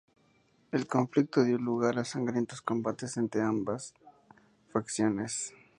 [0.71, 3.93] El conflicto dio lugar a sangrientos combates entre ambas
[4.73, 5.53] facciones.